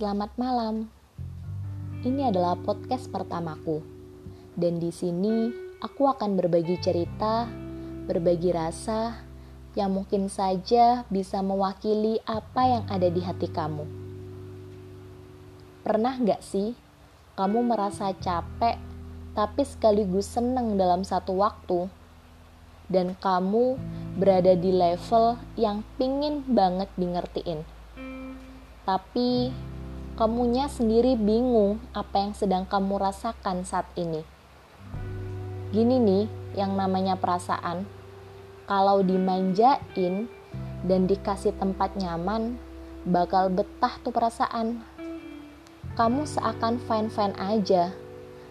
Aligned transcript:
Selamat 0.00 0.32
malam. 0.40 0.88
Ini 2.00 2.32
adalah 2.32 2.56
podcast 2.56 3.12
pertamaku. 3.12 3.84
Dan 4.56 4.80
di 4.80 4.88
sini 4.88 5.52
aku 5.76 6.08
akan 6.08 6.40
berbagi 6.40 6.80
cerita, 6.80 7.44
berbagi 8.08 8.48
rasa 8.48 9.20
yang 9.76 9.92
mungkin 9.92 10.32
saja 10.32 11.04
bisa 11.12 11.44
mewakili 11.44 12.16
apa 12.24 12.64
yang 12.64 12.84
ada 12.88 13.12
di 13.12 13.20
hati 13.20 13.52
kamu. 13.52 13.84
Pernah 15.84 16.16
gak 16.16 16.40
sih 16.48 16.72
kamu 17.36 17.60
merasa 17.60 18.16
capek 18.16 18.80
tapi 19.36 19.68
sekaligus 19.68 20.32
senang 20.32 20.80
dalam 20.80 21.04
satu 21.04 21.36
waktu? 21.36 21.92
Dan 22.88 23.20
kamu 23.20 23.76
berada 24.16 24.56
di 24.56 24.72
level 24.72 25.36
yang 25.60 25.84
pingin 26.00 26.40
banget 26.48 26.88
di 26.96 27.04
ngertiin 27.04 27.80
tapi 28.90 29.54
kamunya 30.20 30.68
sendiri 30.68 31.16
bingung 31.16 31.80
apa 31.96 32.20
yang 32.20 32.36
sedang 32.36 32.68
kamu 32.68 33.00
rasakan 33.00 33.64
saat 33.64 33.88
ini. 33.96 34.20
Gini 35.72 35.96
nih, 35.96 36.28
yang 36.60 36.76
namanya 36.76 37.16
perasaan, 37.16 37.88
kalau 38.68 39.00
dimanjain 39.00 40.28
dan 40.84 41.00
dikasih 41.08 41.56
tempat 41.56 41.96
nyaman, 41.96 42.60
bakal 43.08 43.48
betah 43.48 43.96
tuh 44.04 44.12
perasaan. 44.12 44.84
Kamu 45.96 46.28
seakan 46.28 46.76
fine-fine 46.84 47.40
aja 47.40 47.88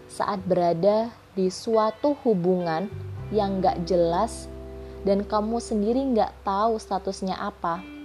saat 0.10 0.42
berada 0.50 1.14
di 1.38 1.54
suatu 1.54 2.18
hubungan 2.26 2.90
yang 3.30 3.62
gak 3.62 3.86
jelas 3.86 4.50
dan 5.06 5.22
kamu 5.22 5.62
sendiri 5.62 6.02
gak 6.18 6.34
tahu 6.42 6.82
statusnya 6.82 7.38
apa 7.38 7.99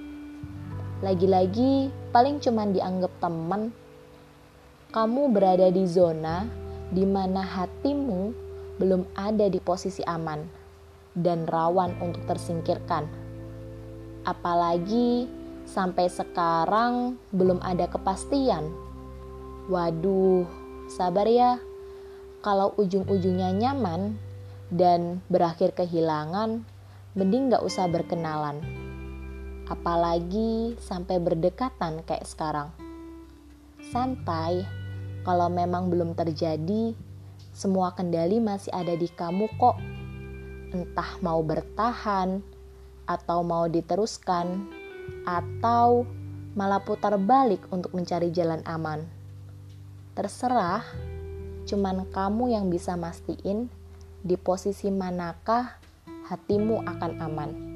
lagi-lagi 1.04 1.92
paling 2.16 2.40
cuman 2.40 2.72
dianggap 2.72 3.12
teman. 3.20 3.76
Kamu 4.88 5.28
berada 5.36 5.68
di 5.68 5.84
zona 5.84 6.48
di 6.88 7.04
mana 7.04 7.44
hatimu 7.44 8.32
belum 8.80 9.04
ada 9.12 9.52
di 9.52 9.60
posisi 9.60 10.00
aman 10.08 10.40
dan 11.12 11.44
rawan 11.44 11.92
untuk 12.00 12.24
tersingkirkan. 12.24 13.04
Apalagi 14.24 15.28
sampai 15.68 16.08
sekarang 16.08 17.20
belum 17.36 17.60
ada 17.60 17.84
kepastian. 17.84 18.72
Waduh, 19.68 20.48
sabar 20.88 21.28
ya. 21.28 21.60
Kalau 22.40 22.72
ujung-ujungnya 22.80 23.52
nyaman 23.52 24.16
dan 24.72 25.20
berakhir 25.28 25.76
kehilangan, 25.76 26.64
mending 27.12 27.52
gak 27.52 27.64
usah 27.64 27.88
berkenalan 27.92 28.83
apalagi 29.68 30.76
sampai 30.80 31.16
berdekatan 31.20 32.04
kayak 32.04 32.28
sekarang. 32.28 32.68
Santai, 33.92 34.64
kalau 35.24 35.48
memang 35.48 35.88
belum 35.88 36.12
terjadi, 36.16 36.92
semua 37.54 37.92
kendali 37.96 38.40
masih 38.40 38.72
ada 38.74 38.92
di 38.92 39.08
kamu 39.08 39.48
kok. 39.56 39.76
Entah 40.74 41.10
mau 41.22 41.40
bertahan, 41.40 42.42
atau 43.04 43.44
mau 43.44 43.68
diteruskan, 43.68 44.68
atau 45.28 46.08
malah 46.56 46.80
putar 46.80 47.16
balik 47.20 47.64
untuk 47.68 47.92
mencari 47.92 48.32
jalan 48.32 48.64
aman. 48.64 49.04
Terserah, 50.16 50.84
cuman 51.68 52.08
kamu 52.12 52.56
yang 52.56 52.66
bisa 52.72 52.96
mastiin 52.96 53.68
di 54.24 54.36
posisi 54.40 54.88
manakah 54.88 55.76
hatimu 56.30 56.84
akan 56.88 57.12
aman. 57.20 57.73